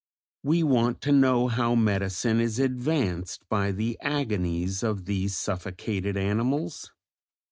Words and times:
We 0.41 0.63
want 0.63 0.99
to 1.01 1.11
know 1.11 1.47
how 1.47 1.75
medicine 1.75 2.39
is 2.39 2.57
advanced 2.57 3.47
by 3.49 3.71
the 3.71 3.99
agonies 4.01 4.81
of 4.81 5.05
these 5.05 5.37
suffocated 5.37 6.17
animals? 6.17 6.91